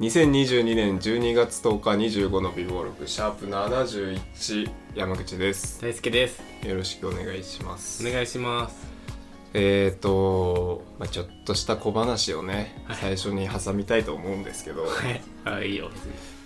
[0.00, 5.80] 2022年12月10日25の美貌録シャープ71山口です。
[5.80, 6.42] 大輔です。
[6.66, 8.06] よろしくお願いします。
[8.06, 8.76] お願いします。
[9.54, 12.96] えーと、まあ、ちょっとした小話をね、はい。
[12.98, 15.22] 最初に挟みたいと思うんですけど、はい。
[15.46, 15.88] あいいよ。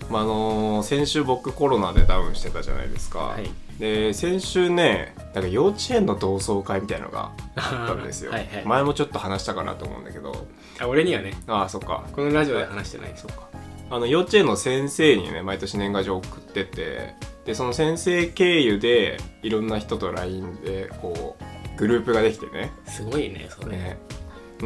[0.09, 3.51] まああのー先週僕コロナでダウンしてたじゃないですか、はい
[3.81, 8.63] で先週ねなんか幼稚園の同窓会みたいのがあったんですよ、はいはい。
[8.63, 10.45] 前もちょっと話したかなと思うんだけど。
[10.79, 11.33] あ俺にはね。
[11.47, 12.05] ああそっか。
[12.13, 13.11] このラジオで話してない。
[13.15, 13.49] そうか。
[13.89, 21.35] あの幼稚園の先生にね毎年年賀状送っててでその先生経由でいろんな人と LINE でこ
[21.75, 22.71] うグループができてね。
[22.85, 23.97] すごいねそれ、ね。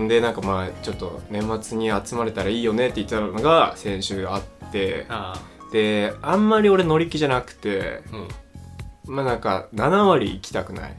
[0.10, 5.06] でなんかまあちょっと年末に集まれたらいいよねって言ってたのが先週あって。
[5.08, 5.42] あ
[5.72, 8.28] であんまり俺乗り気じゃなくてあうん
[9.08, 10.98] まあなんか7割行きたくない。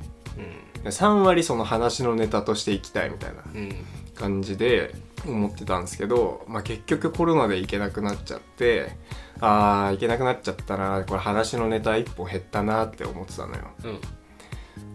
[0.85, 0.89] うん。
[0.89, 3.75] 3割その話のネタとして行きたいみたいなうん。
[4.15, 4.95] 感じで
[5.27, 8.93] 思ってたんですけど、まあ、結局コロナで行けなくなっちゃって
[9.41, 13.63] あー行けなくなっちゃったなこれ話のネタ一本減ったなって思ってたのよ。
[13.85, 14.01] うん。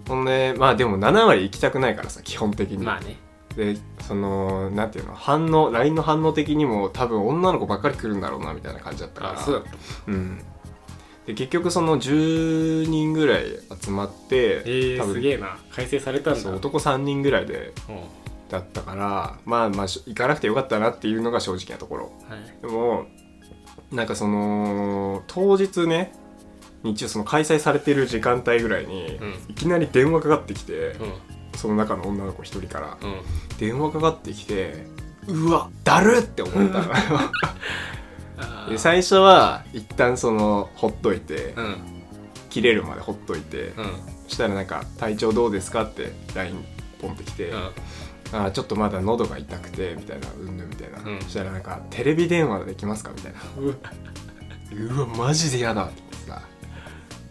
[0.08, 3.18] ほんでまあでも7割行きたくないからさ基本的に、まあね。
[3.56, 9.34] でそのなんていうの反応 LINE の反応的にも多分女の子ばっかり来るんだろうなみたいな感じだったから。
[9.34, 9.70] あそうだった。
[10.08, 10.44] うん
[11.26, 13.46] で結局その10人ぐらい
[13.82, 15.58] 集まって、えー、多分すげえな。
[15.72, 16.40] 改正されたんだ。
[16.40, 18.00] そう男3人ぐらいでうん。
[18.50, 22.12] だったからまあまあし行かなくてよかったなっていうのが正直なところ。
[22.28, 22.62] はい。
[22.62, 23.06] でも
[23.92, 26.14] なんかその当日ね
[26.84, 29.34] 日曜その開催されてる時間帯ぐらいに、うん。
[29.50, 31.14] いきなり電話かかってきて、うん。
[31.56, 32.98] その中の女の子一人から。
[33.02, 33.22] うん。
[33.60, 34.88] 電話かかってきて
[35.28, 36.82] うわだるって思った
[38.70, 41.76] で最初は一旦そのほっといて、うん。
[42.50, 43.86] 切れるまでほっといて、うん。
[44.28, 46.66] そしたらなんか「体調どうですか?」って LINE
[47.02, 47.72] ポンってきて、うん
[48.34, 51.22] あーちょっとまだ喉が痛くてみたいなうんぬんみたいな、うん。
[51.22, 53.12] そしたらなんかテレビ電話できますか？
[53.16, 53.40] みたいな。
[54.96, 55.08] うわ。
[55.08, 55.86] マジで嫌だ。
[55.86, 56.42] ってさ。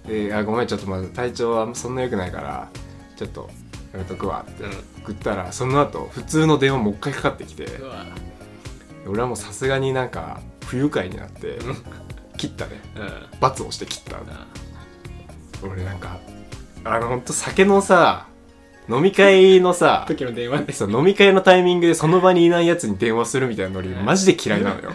[0.06, 2.68] であごめんちょっとまず体調はそんな良くないから
[3.16, 3.50] ちょっと
[3.92, 4.70] やめとくわってうん。
[5.02, 7.66] 送ったらその後普通の電話もう一回かかってきて。
[9.06, 11.58] 俺はもうさすがになんか不愉快になって
[12.36, 12.80] 切ったね。
[12.96, 13.40] うん。
[13.40, 14.18] 罰をして切った。
[14.18, 14.20] あ
[15.62, 16.20] 俺なんか
[16.84, 18.28] あのほんと酒のさ
[18.88, 24.92] 飲み会のさ時の電話でそう飲み会のタイミングでその場にいないやつに電話するみたいなノリマジで嫌いなのよ。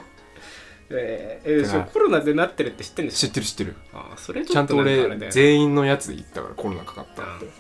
[0.90, 3.76] えー、えー、コロナでなってるって知ってんでし知ってる知ってる。
[3.94, 7.52] ょあーそれちゃんと俺よ全員のやつで言ったからコロナかかったってうん。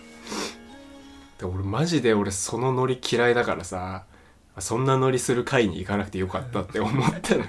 [1.51, 4.05] で俺マジで俺そのノリ嫌いだからさ
[4.59, 7.47] そんなノリする会に行かなくてよかったって思ったのよ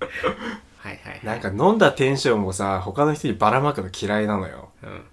[0.00, 4.70] はいはいなんか飲んだテンションもさ他の人にばらまくの嫌いなのよ。
[4.82, 5.04] うん。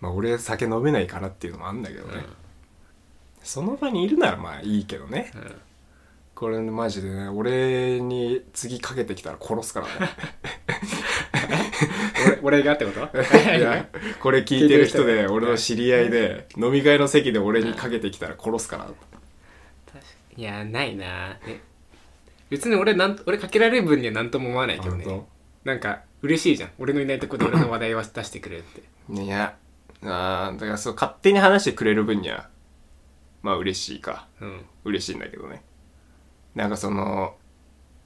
[0.00, 2.24] まあ俺酒飲めないからっていうのもあんだけどね、
[3.42, 5.30] その場にいるならまあいいけどね。
[5.34, 5.60] うん。
[6.34, 9.92] これマジでね俺に次かけてきたら殺すからね。
[12.42, 13.00] 俺俺がってこと？
[14.20, 18.88] これ聞いてる人で 俺の知り合いで飲み会の席で俺にかけてきたら殺すから。
[20.36, 21.34] いやないな。
[21.46, 21.60] ね
[22.50, 25.04] 別に俺なん俺かけられる分には何とも思わないけどね。
[25.04, 25.26] 本
[25.64, 26.70] なんか嬉しいじゃん。
[26.78, 28.82] 俺のいないとこで俺の話題は出してくれるって。
[29.14, 29.56] 当いや
[30.02, 32.48] あーだからそう勝手に話してくれる分には
[33.42, 34.26] まあ嬉しいか。
[34.40, 34.64] うん。
[34.84, 35.62] 嬉しいんだけどね。
[36.54, 37.36] なんかその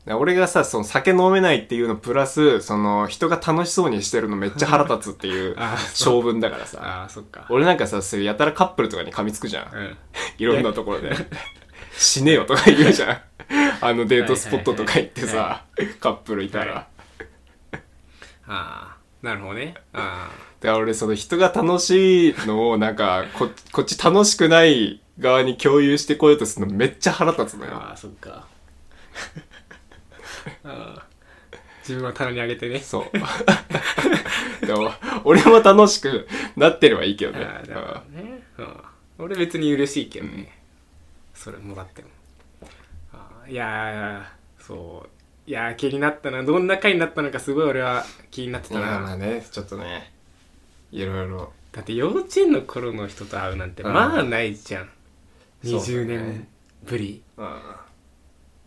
[0.06, 5.56] 俺がさその酒飲めないっていうのプラスその人が楽しそうにしてるのめっちゃ腹立つっていう
[5.94, 6.78] 性分だからさ。
[6.82, 7.46] ああそっか。
[7.48, 9.74] 俺なんかさそういうやたらカップルとかに噛みつくじゃん。
[9.74, 9.96] うん。
[10.36, 11.10] いろんなところで
[11.96, 13.20] 死ねよとか言うじゃん。
[13.80, 15.64] あのデートスポットとか行ってさ
[16.00, 16.86] カップルいたら、は
[18.46, 19.74] ああなるほどね。
[19.92, 27.72] あだから俺その人が楽しいのをなんかここっち楽しくない側に共有してこようとするのめっちゃ腹立つのよ。
[27.72, 28.46] ーあーそっか。
[30.64, 31.02] あー。
[31.80, 32.80] 自分は棚にあげてね。
[32.80, 33.00] そ
[34.62, 34.66] う。
[34.66, 34.90] でも
[35.24, 36.26] 俺も楽しく
[36.56, 37.44] なってればいいけどね。
[37.44, 38.42] あーなるほどね。
[38.58, 38.76] うん。
[39.18, 40.50] 俺別に嬉しいけどね、
[41.34, 42.08] それもらっても
[43.12, 45.50] あーいやーそう。
[45.50, 46.42] いやー気になったな。
[46.42, 49.00] どんな回になったのかすごい俺は気になってたな。
[49.00, 50.10] まあねちょっとね
[50.90, 51.52] いろいろ。
[51.72, 53.92] だって幼稚園の頃の人と会うなんてうん。
[53.92, 54.88] まあないじゃん、
[55.62, 55.82] そうだね。
[55.82, 56.48] 20年
[56.84, 57.22] ぶり。
[57.36, 57.46] うん。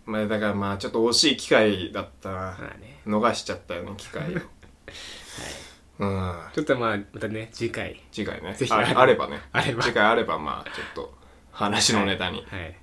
[0.06, 2.36] まあだからまあちょっと惜しい機会だったな。
[2.36, 3.00] まあね。
[3.08, 4.40] 逃しちゃったよね機会を。
[6.00, 6.40] うん。
[6.54, 8.04] ちょっとまあまたね次回。
[8.12, 8.54] 次回ね。
[8.54, 8.72] ぜひ。
[8.72, 9.42] ああればね。
[9.52, 9.82] あれば。
[9.82, 11.17] 次回あればまあちょっと
[11.58, 12.76] 話のネタに、はい。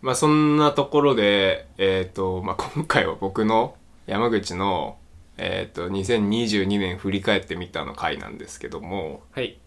[0.00, 3.74] まあそんなところでえっ、と、まあ、今回は僕の
[4.06, 4.96] 山口の
[5.38, 9.58] えっ、と2022年振り返ってみたの回なんですけどもはい。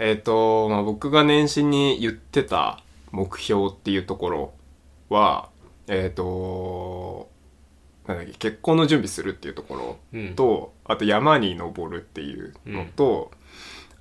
[0.00, 4.52] えっ、と、まあ、僕が年始に言ってた目標っていうところ
[5.08, 5.48] は
[5.86, 7.30] えっ、と
[8.06, 10.34] なんだっけ結婚の準備するっていうところうん。
[10.34, 13.30] と、あと山に登るっていうのと、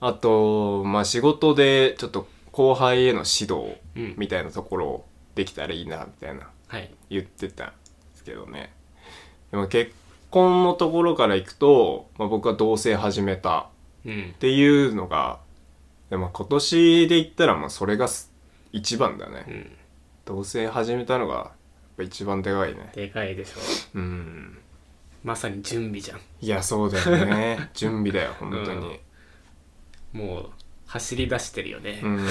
[0.01, 4.15] あと、まあ、仕事でちょっと後輩への指導うん。
[4.17, 5.05] みたいなところを
[5.35, 6.93] できたらいいなみたいなはい。
[7.09, 7.73] 言ってたんで
[8.15, 8.71] すけどね。
[9.51, 9.91] でも結
[10.31, 13.67] 婚のところからいくと、まあ、僕は同棲始めた
[14.05, 14.31] うん。
[14.35, 15.39] っていうのが
[16.09, 18.31] でも今年で言ったらもうそれがす
[18.71, 19.71] 一番だね、うん。
[20.25, 21.51] 同棲始めたのが
[21.99, 22.91] 一番でかいね。
[22.93, 23.59] でかいでしょ。
[23.95, 24.57] うん。
[25.23, 26.19] まさに準備じゃん。
[26.41, 27.69] いやそうだよね。
[27.73, 28.99] 準備だよ本当に。
[30.11, 30.49] もう
[30.93, 32.27] 走り出してるよね、うん、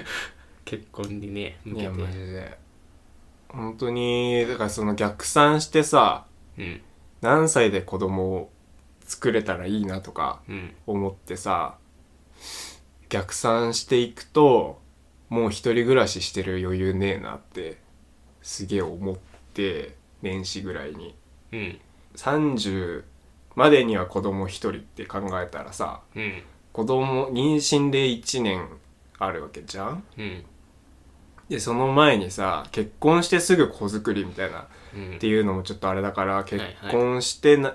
[0.64, 1.82] 結婚にね向けて。
[1.82, 2.58] いやマジで。
[3.50, 6.24] 本当にだからその逆算してさ
[6.56, 6.80] うん。
[7.20, 8.50] 何歳で子供を
[9.04, 10.74] 作れたらいいなとかうん。
[10.86, 11.76] 思ってさ
[13.10, 14.80] 逆算していくと
[15.28, 17.76] もう一人暮らししてる余裕ねえなって
[18.40, 19.18] すげえ思っ
[19.52, 21.14] て年始ぐらいに。
[21.52, 21.80] うん。
[22.16, 23.04] 30
[23.54, 26.42] までには子供一人って考えたらさうん
[26.78, 28.68] 子供妊娠で1年
[29.18, 30.04] あるわけじゃん？
[30.16, 30.44] うん。
[31.48, 35.16] でその前にさ結婚してすぐ子作りみたいなうん。
[35.16, 36.92] っていうのもちょっとあれだから結はい。
[36.92, 37.74] 婚してな、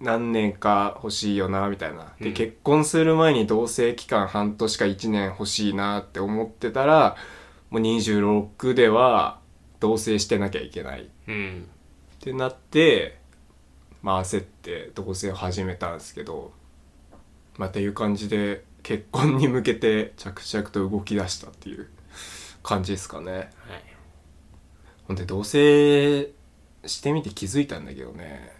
[0.00, 2.12] 何年か欲しいよなみたいな。
[2.20, 2.34] で、うん。
[2.34, 7.16] 結婚する前に同棲期間半年か1年欲しいなって思ってたら
[7.70, 9.38] もう26では
[9.80, 11.04] 同棲してなきゃいけない。
[11.04, 11.68] っうん。
[12.20, 13.18] てなって
[14.02, 16.52] まあ焦って同棲を始めたんですけど
[17.62, 21.88] まあっていう感じで結婚に向けて着々と動き出したっていう
[22.64, 23.32] 感じですかね。
[23.32, 23.50] はい。
[25.06, 26.28] ほんで同棲
[26.84, 28.52] してみて気づいたんだけどね。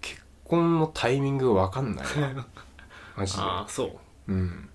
[0.00, 2.46] 結婚のタイミングが分かんないわ。
[3.16, 3.40] マジで。
[3.40, 4.32] ああそう。
[4.32, 4.68] うん。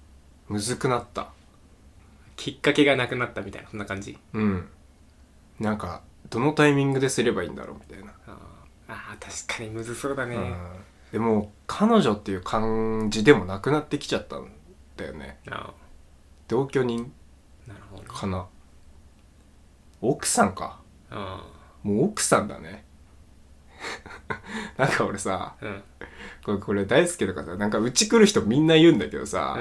[0.47, 1.33] むずくなった。
[2.37, 4.17] きっかけがなくなったみたいなそんな感じ？
[4.31, 4.69] うん。
[5.59, 10.55] なんかどのタイミングですればいいんだろうみたいな、あーあー確かにむずそうだね、うん
[11.15, 14.51] でも彼女っていう感じでもなくなってきちゃったん
[14.97, 15.39] だよね。
[15.49, 15.73] あ
[16.49, 17.09] 同居人
[17.69, 18.47] あなるほどかな。
[20.01, 20.81] 奥さんか。
[21.09, 21.47] あ
[21.83, 22.83] もう奥さんだね。
[24.75, 25.83] なんか俺さあうん。
[26.43, 29.57] これこれ大輔とかさなんかうち来る人みんな言うんだけどさ、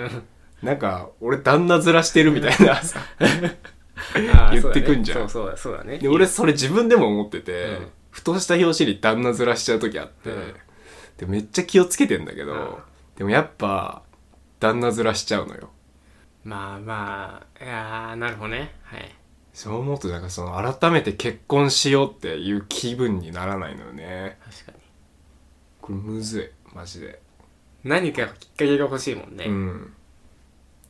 [0.60, 5.28] なんか俺旦那ずらしてるみたいなさあー 言ってくんじゃん。
[5.28, 5.56] そうだね。
[5.56, 5.98] そうそうだね。
[5.98, 7.88] で俺それ自分でも思ってて、うん。
[8.10, 10.54] ふとした表紙に旦那ずらしちゃう時あって、うん
[11.24, 12.74] でめっちゃ気をつけてんだけど、うん。
[13.16, 14.02] でもやっぱ
[14.60, 15.70] 旦那ずらしちゃうのよ。
[16.44, 18.74] まあまあいやーなるほどね。
[18.82, 19.14] はい。
[19.52, 24.38] そう思うとなんかその改めて結婚しようっていう気分にならないのよね。
[24.44, 24.78] 確かに。
[25.80, 26.40] これむず
[26.72, 27.20] いマジで。
[27.84, 29.92] 何かきっかけが欲しいもんね、うん。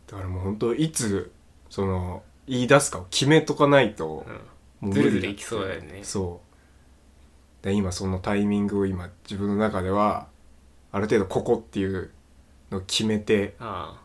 [0.07, 1.33] だからもう本当いつ
[1.69, 4.25] その言い出すかを決めとかないと、
[4.81, 4.93] うん。
[4.93, 6.01] ずるずるいきそうだよね。
[6.03, 6.54] そう
[7.65, 10.27] で今そのタイミングを今自分の中では
[10.93, 12.11] ある程度ここっていう
[12.71, 13.99] のを決めてあ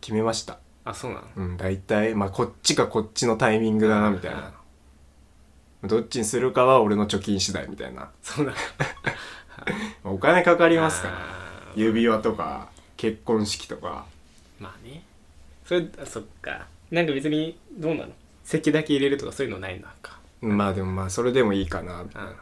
[0.00, 0.54] 決めました。
[0.84, 1.26] ああそうなの？
[1.36, 4.54] うん大体まあこっちかこっちのタイミングだなみたいな。
[5.84, 8.10] どっちにするかは俺の貯金次第みたいな。
[8.22, 8.56] そうなの。
[10.14, 11.14] お金かかりますから。
[11.16, 11.80] あー。
[11.80, 14.06] 指輪とか結婚式とか。
[14.58, 15.02] まあね。
[15.66, 16.66] それあそっか。
[16.90, 18.12] なんか別にどうなの？
[18.42, 22.02] 席だけ入れるとかそういうのないんだかまあでもまあそれでもいいかな。
[22.02, 22.36] みたいなうん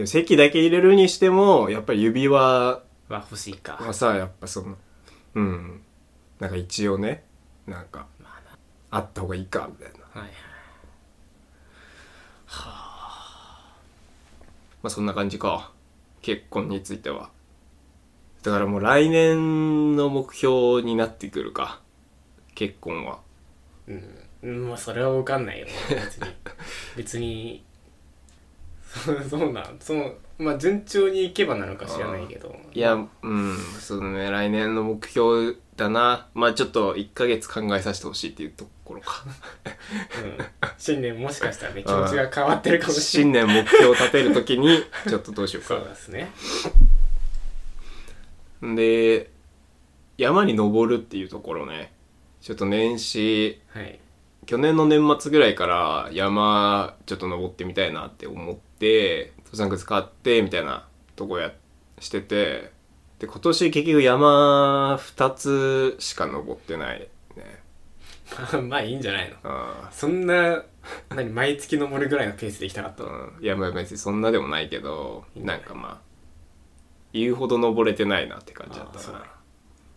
[0.00, 3.74] でも席だけ入れるにしてもやっぱり指輪は欲しいか。
[3.74, 4.76] はさやっぱその
[5.34, 5.82] うん。
[6.38, 7.22] なんか一応ね
[7.66, 8.30] なんかま
[8.90, 10.22] あった方がいいかみたいな。
[10.22, 10.30] はい
[12.46, 12.72] はい。
[14.82, 15.70] まあそんな感じか。
[16.22, 17.28] 結婚については。
[18.42, 21.82] だからもう来年の目標になってくるか。
[22.54, 23.18] 結婚は。
[23.86, 24.66] うん。
[24.66, 25.72] まあそれは分かんないよね。
[25.90, 26.26] 別に。
[26.96, 27.64] 別に
[29.28, 32.54] そうなんそのまあ順調にいけばなのか知らないけど。
[32.72, 36.26] いやうんそうね来年の目標だな。
[36.34, 39.24] まあちょっと1ヶ月考えさせてほしいっていうところか。
[39.64, 40.38] うん、
[40.76, 43.46] 新年もしかしたらね気持ちが変わってるかもしれ新ない。
[43.46, 45.68] 年目標を立てるときにちょっとどうしようか。
[45.68, 46.32] そうですね。
[48.62, 49.30] で
[50.18, 51.92] 山に登るっていうところね。
[52.40, 54.00] ちょっと年始はい
[54.50, 61.52] 去年の年末ぐらいから山ちょっと登ってみたいなって思って登山靴買ってみたいなとこや
[62.00, 62.72] してて
[63.20, 67.62] で今年結局山2つしか登ってないね。
[68.68, 69.36] まあいいんじゃないの。
[69.44, 70.64] あそんな
[71.10, 73.12] 何毎月登るぐらいのペースで行きたかったーの？
[73.12, 73.44] うん。
[73.44, 75.46] いやまあ別にそんなでもないけどいいね。
[75.46, 75.98] なんかまあ
[77.12, 78.98] 言うほど登れてないなって感じだったな。
[78.98, 79.16] あーそう。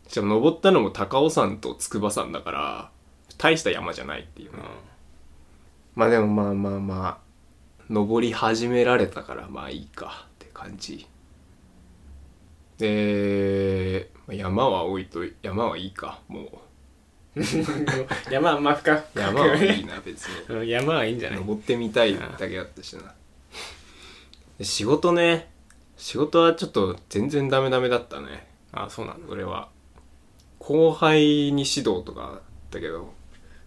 [0.10, 2.92] しかも登ったのも高尾山と筑波山だから
[3.44, 4.60] 大した山じゃないっていうね、
[5.96, 7.18] うまあでもまあまあまあ
[7.90, 11.08] 登り始められたからまあいいかって感じ。
[12.78, 16.62] でまあ山は置いとい山はいいかも
[18.32, 19.18] 山あんま深く。
[19.18, 20.36] う山はいいな別に。
[20.56, 21.40] うん山はいいんじゃない？
[21.40, 23.14] 登ってみたいだけだったしな。
[24.58, 25.52] で仕事ね。
[25.98, 28.48] 仕事はちょっと全然ダメダメだったね。
[28.72, 29.70] あそうなんだ俺は。
[30.60, 33.14] 後輩に指導とかあったけど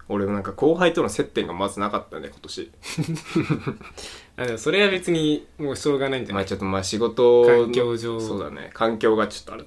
[0.08, 2.70] 俺なんか後輩との接点がまずなかったね今年。
[4.36, 6.42] あでもそれは別にもうしょうがないんじゃない？
[6.42, 8.20] まあちょっとまあ仕事の環境上。
[8.20, 8.70] そうだね。
[8.74, 9.64] 環境がちょっとあれ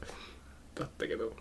[0.75, 1.33] だったけど。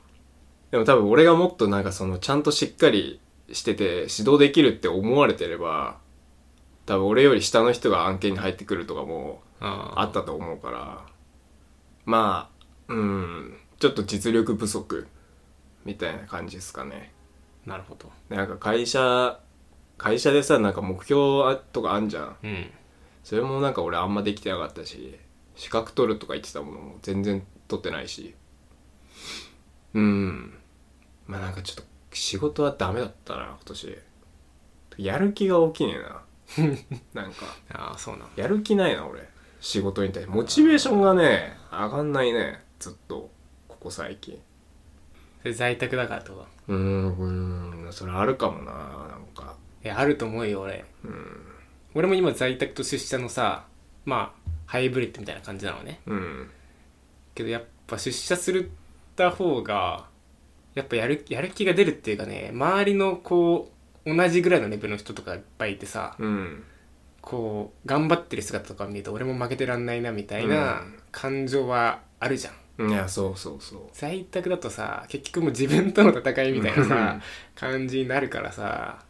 [0.70, 3.20] でも多分俺がもっとなんかそのちゃんとしっかり
[3.52, 4.00] してて指
[4.30, 5.98] 導できるって思われてれば
[6.84, 11.06] 多分俺より下の人が案件に入ってくるとかもああったと思うから。
[12.04, 12.50] ま
[12.88, 13.56] あうん。
[13.78, 15.06] ちょっと実力不足
[15.84, 17.12] みたいな感じですかね
[17.68, 18.10] なるほど。
[18.34, 19.40] なんか会社
[19.98, 22.36] 会社でさなんか目標とかあんじゃん。
[22.42, 22.70] うん。
[23.22, 25.18] それもなんか俺あんまできてなかったし
[25.54, 28.34] 資格取るとか言ってたものも全然取ってないし。
[29.92, 30.54] うん。
[31.26, 31.82] まあなんかちょっと
[32.12, 33.98] 仕事はダメだったな今年。
[34.96, 35.96] やる気が起きね
[36.56, 36.72] えな。
[37.22, 37.44] なんか。
[37.74, 38.42] ああそうなんだ。
[38.42, 39.28] やる気ないな俺。
[39.60, 40.34] 仕事に対して。
[40.34, 43.30] モチベーションがね上がんないねずっと。
[43.68, 44.40] ここ最近
[45.42, 47.92] それ在宅だからってことうーんうーん。
[47.92, 48.78] それあるかもなな
[49.18, 49.54] んか。
[49.84, 50.84] いやあると思うよ俺。
[51.04, 51.26] うん。
[51.94, 53.64] 俺も今在宅と出社のさ
[54.04, 56.00] まあハイブリッドみたいな感じなのね。
[56.06, 56.50] うん。
[57.34, 58.70] けどやっぱ出社するっ
[59.16, 60.06] た方が
[60.74, 63.70] やっぱやるやる気が出るっていうかね周りのこ
[64.04, 66.64] う同じぐらいのレベルの人とかいっぱいいてさうん。
[67.20, 70.98] こう頑張ってる姿とかを見ると俺も負けてらんないなみたいなうん。
[71.12, 73.80] 感情はあるじゃんいやそうそうそう。
[73.92, 76.88] 在宅だとさ結局もう自分との戦いみたいなうん。
[76.88, 77.20] さ
[77.54, 79.04] 感じになるからさ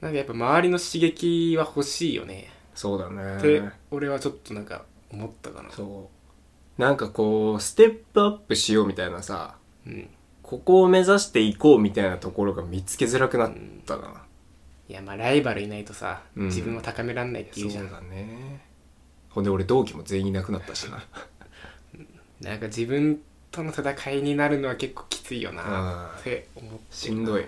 [0.00, 2.50] なんかやっぱ周りの刺激は欲しいよね。
[2.74, 3.38] そうだね。
[3.38, 5.70] って俺はちょっとなんか思ったかな。
[5.70, 6.10] そ
[6.78, 6.80] う。
[6.80, 10.10] なんかこうステップアップしようみたいなさうん。
[10.42, 13.52] ここを目指していこうみたいなところが見つけづらくなっ
[13.84, 14.22] たな、
[14.88, 16.46] いやまあライバルいないとさ、うん。
[16.46, 17.88] 自分を高めらんないっていうじゃん。
[17.88, 18.64] そうだね。
[19.30, 21.04] ほんで俺同期も全員いなくなったしな
[22.40, 25.62] なんか自分との戦いになるのは結構きついよな
[26.14, 27.44] あって思ってるしんどい。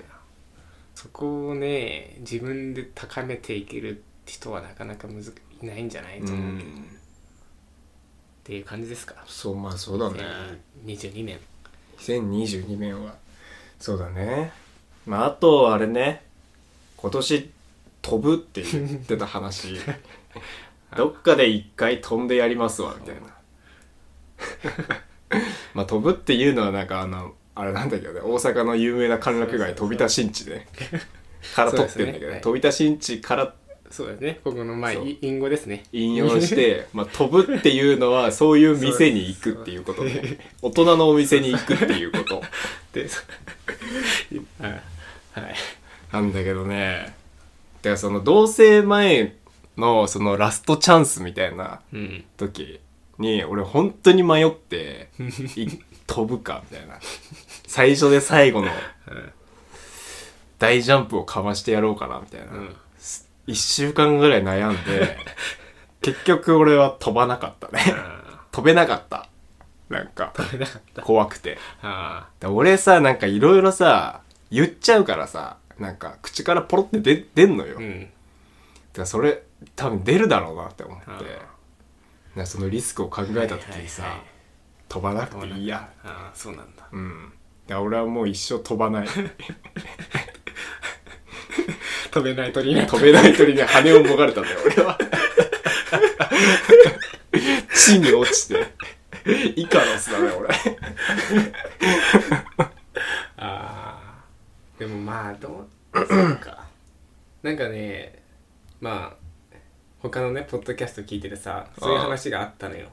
[0.94, 6.20] そこをね自分で高めていける人はなかなかむずいないんじゃない？
[6.20, 6.84] とう思うけど、っん
[8.44, 9.14] ていう感じですか？
[9.26, 10.24] そうまあそうだね。
[10.86, 11.38] 2022年。
[11.98, 13.14] 2022年は。
[13.78, 14.52] そうだね。
[15.06, 16.22] まああとあれね。
[16.96, 17.50] 今年
[18.02, 19.74] 飛ぶって言ってた話。
[20.96, 23.20] どっかで一回飛んでやりますわみたいな
[25.74, 30.66] まあ飛ぶっていうのはなんかあのあれなんだけどね大阪の有名な歓楽街飛び田新地で
[31.54, 32.32] から取ってんだけど、ね。
[32.32, 32.40] はい。
[32.40, 33.54] 飛び田新地から
[33.90, 34.40] そうだね。
[34.44, 35.08] ここのまあそう。
[35.08, 35.84] い隠語ですね。
[35.92, 40.38] 引用して、 まあ、飛ぶっていうのはそういう店に行くっていうことね。
[40.62, 42.42] 大人のお店に行くっていうこと。
[42.92, 43.08] で
[44.60, 44.72] はい
[45.40, 45.54] はい。
[46.12, 47.14] なんだけどね。
[47.82, 49.36] だからその同棲前
[49.76, 52.24] のそのラストチャンスみたいなうん。
[52.36, 52.80] 時
[53.18, 55.10] に俺本当に迷って
[55.56, 55.68] い
[56.06, 56.98] 飛ぶかみたいな。
[57.66, 58.68] 最初で最後の
[60.58, 62.76] 大ジャンプをかましてやろうかなみたいな、うん。
[63.46, 65.16] 1週間ぐらい悩んで
[66.02, 67.82] 結局俺は飛ばなかったね。
[67.96, 69.28] あ飛べなかった。
[69.88, 70.32] なんか
[71.02, 71.58] 怖くて。
[72.44, 74.20] 俺さなんかいろいろさ
[74.50, 78.08] 言っちゃうからさなんか口からポロって出出んのよ、だかあうん。
[78.96, 79.42] らそれ
[79.76, 81.04] 多分出るだろうなって思って
[82.38, 84.28] なそのリスクを考えた時にさ、はいはいはい。
[84.88, 85.90] 飛ばなくていいや。
[86.02, 86.88] ああそうなんだ。
[86.90, 87.32] うん。
[87.70, 89.08] 俺はもう一生飛ばない。
[92.10, 94.98] 飛べない鳥に飛べない鳥に羽をもがれたんだよ俺は。
[97.74, 98.72] 地に落ちて。
[99.56, 100.48] イカロスだね俺。
[103.36, 104.78] あー。
[104.80, 106.66] でもまあどうそうか。
[107.42, 108.22] なんかね
[108.80, 109.18] まあ
[110.00, 112.88] 他のねポッドキャスト聞いててさそういう話があったのよ。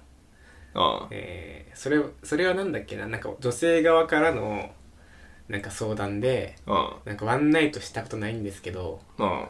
[0.73, 3.07] あえーそれそれはなんだっけな？
[3.07, 4.71] なんか女性側からの
[5.47, 9.49] なんか相談であなんかワンナイトしたことないんですけどあ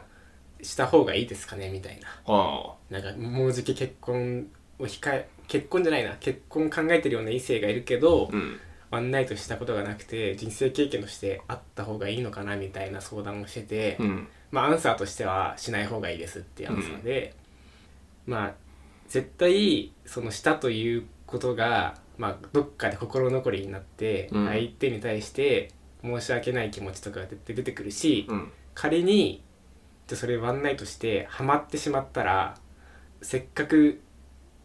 [0.62, 1.70] した方がいいですかね？
[1.70, 2.08] みたいな。
[2.26, 2.74] あ。
[2.90, 4.48] なんかもうじき結婚
[4.78, 6.16] を控え結婚じゃないな。
[6.20, 8.58] 結婚考えてるような異性がいるけど、うん。
[8.88, 12.56] ワンナイトしたことがなくて人生経験としてあった方がいいのかな？
[12.56, 14.28] みたいな相談をしてて、うん。
[14.50, 17.34] まあアンサーとしてはしない方がいいですっていうアンサーで、
[18.26, 18.54] まあ
[19.08, 24.46] 絶対そのしたということが、まあ、どっかで心残りになって、うん。
[24.46, 25.70] 相手に対して
[26.02, 28.52] 申し訳ない気持ちとかが出て出てくるし、うん。
[28.74, 29.42] 仮に
[30.06, 32.56] じゃあそれワンナイトしてハマってしまったら
[33.22, 34.00] せっかく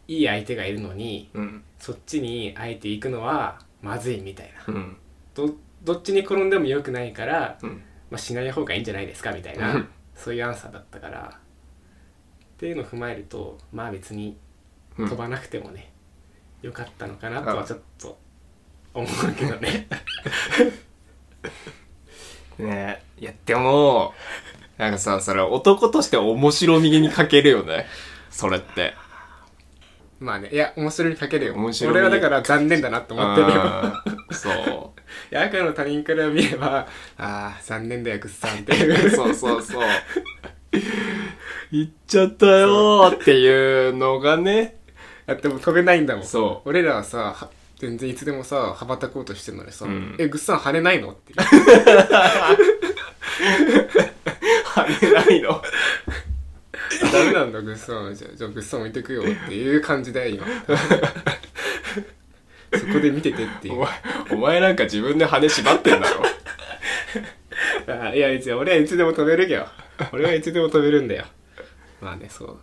[0.08, 1.64] いい相手がいるのにうん。
[1.80, 4.74] そっちにあえて行くのはまずいみたいな。
[4.74, 4.98] うん。
[5.34, 7.84] どどっちに転んでもよくないから、うん。
[8.12, 9.90] まあ、しない方がいいんじゃないですかみたいな、うん。
[10.16, 11.40] そういうアンサーだったから
[12.62, 14.38] っていうのを踏まえるとまあ別に
[15.00, 15.10] うん。
[15.10, 15.92] 飛ばなくてもね、
[16.62, 17.64] よかったのかなとはあ。
[17.64, 18.20] ちょっと
[18.94, 19.88] 思うけどね。
[22.60, 24.14] ねいやでも
[24.78, 27.88] なんかさそれ男として面白みに欠けるよね。
[28.30, 28.94] それって。
[30.20, 30.50] まあね。
[30.52, 31.56] いや面白いにかけるよ。
[31.56, 33.64] 面白い俺はだから残念だなって思ってるよ。
[34.06, 34.50] うんそ
[35.32, 36.88] いや赤の他人から見れば
[37.18, 39.10] ああ残念だよグッさんってういう。
[39.16, 39.88] そうそうそう
[41.72, 43.16] 行っちゃったよー。
[43.16, 44.78] っていうのがね。
[45.26, 46.26] だってもう飛べないんだもん。
[46.26, 46.70] そう。
[46.70, 51.34] 俺らはさは全然いつでもさ羽ばたこうとしてるのにさ「うんえグッさん跳ねないの?」って。
[51.34, 51.44] 跳
[55.08, 55.62] ねないの。
[57.14, 60.46] ダメなんだグッさんじゃあじゃあグッさん置いてくよっていう感じだよ今。
[62.78, 63.76] そこで見ててっていう。
[63.76, 63.90] お前
[64.32, 66.24] お前なんか自分で羽縛ってんだろ。
[67.88, 69.66] あいやいつ俺はいつでも飛べるけど。
[70.12, 71.26] 俺はいつでも飛べるんだよ
[72.02, 72.60] まあねそう。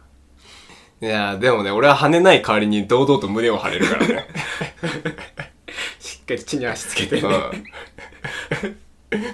[1.00, 4.26] いやでもね俺は跳ねない代わりに堂々と胸を張れるからね。
[6.00, 8.76] しっかり地に足つけてね、うん。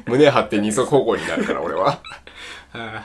[0.06, 2.00] 胸張って二足歩行になるから俺は。
[2.74, 3.04] あ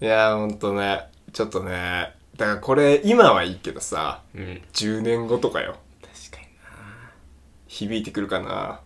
[0.00, 4.62] いやほんとねちょっとねだからこれ今はいいけどさーうん。
[4.72, 5.76] 10年後とかよ。
[6.00, 6.46] 確かに
[7.66, 8.80] 響いてくるかな。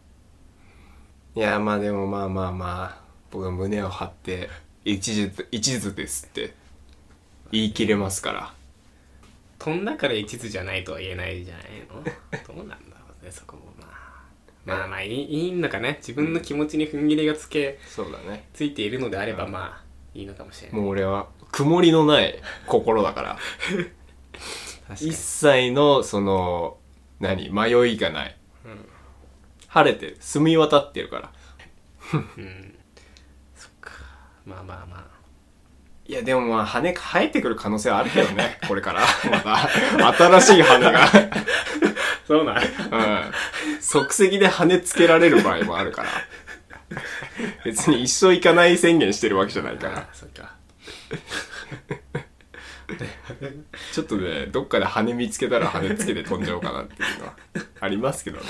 [1.37, 4.51] いやまあでもまあまあまあ僕は胸を張って
[4.85, 6.55] 一途一途ですって。
[7.53, 8.55] 言い切れますから。
[9.59, 12.03] 飛んだから一途じゃないとは言えないじゃないの？
[12.03, 13.95] どうなんだろうねそこもまあ。
[14.65, 15.99] まあまあいいいいのかね。
[16.01, 18.49] 自分の気持ちに踏ん切りがつけそうだね。
[18.53, 20.81] ついているのであればまあいいのかもしれない。
[20.81, 23.39] もう俺は曇りのない心だから。
[24.89, 25.11] 確かに。
[25.11, 26.79] 一切のその
[27.21, 27.51] 何？
[27.51, 28.37] 迷いがない、
[29.69, 31.33] 晴れてる澄み渡ってるから。
[32.13, 32.74] うん
[34.45, 35.15] まあまあまあ。
[36.07, 39.01] いやでもまあ羽生えてくる可能性はあるけどね これから。
[39.99, 41.09] また新しい羽が。
[42.27, 42.57] そうなん。
[42.57, 43.33] うん。
[43.81, 46.09] 即席で羽つけられる場合もあるから。
[47.65, 49.99] 別に一生行かない宣言してるわけじゃないから。
[49.99, 50.55] あそっか。
[53.93, 57.33] ちょっとねどっかで羽見つけたら羽つけて飛んじゃおうかなっていうのは
[57.81, 58.45] ありますけどね。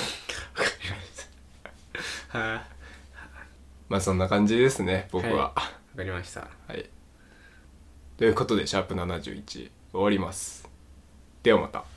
[2.29, 2.67] はあ
[3.89, 5.55] まあそんな感じですね僕は、わ
[5.97, 6.89] かりましたはい。
[8.17, 10.69] ということで、シャープ71終わります。
[11.43, 11.94] ではまた。